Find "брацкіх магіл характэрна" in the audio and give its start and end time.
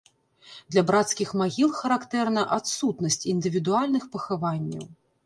0.89-2.45